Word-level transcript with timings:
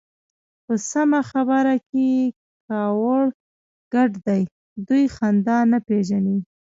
په 0.65 0.73
سمه 0.91 1.19
خبره 1.31 1.75
کې 1.89 2.05
يې 2.15 2.33
کاوړ 2.67 3.21
ګډ 3.93 4.11
دی. 4.27 4.41
دوی 4.87 5.03
خندا 5.15 5.59
نه 5.71 5.79
پېژني. 5.87 6.37